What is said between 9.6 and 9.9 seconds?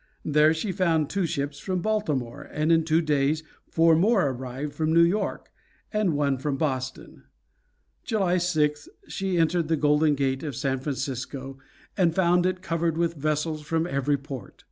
the